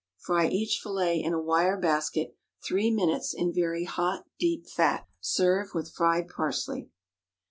Fry 0.17 0.47
each 0.47 0.79
fillet 0.81 1.21
in 1.23 1.31
a 1.31 1.39
wire 1.39 1.77
basket 1.79 2.35
three 2.65 2.89
minutes 2.89 3.35
in 3.35 3.53
very 3.53 3.83
hot 3.83 4.25
deep 4.39 4.67
fat. 4.67 5.05
Serve 5.19 5.75
with 5.75 5.91
fried 5.93 6.27
parsley. 6.27 6.89